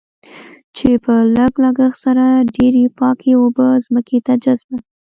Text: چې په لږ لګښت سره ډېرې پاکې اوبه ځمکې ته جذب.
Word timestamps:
چې 0.75 0.89
په 1.03 1.13
لږ 1.35 1.51
لګښت 1.63 1.99
سره 2.05 2.25
ډېرې 2.55 2.83
پاکې 2.99 3.31
اوبه 3.41 3.67
ځمکې 3.85 4.17
ته 4.25 4.33
جذب. 4.43 4.71